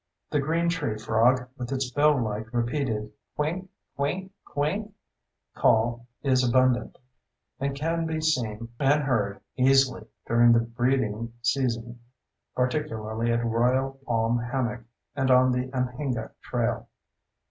[0.31, 4.91] The green treefrog, with its bell like, repeated "queenk queenk queenk"
[5.53, 6.97] call, is abundant,
[7.59, 11.99] and can be seen and heard easily during the breeding season,
[12.55, 14.81] particularly at Royal Palm Hammock
[15.15, 16.87] and on the Anhinga Trail.